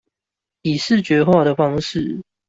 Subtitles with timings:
[0.63, 2.23] 以視覺化的方式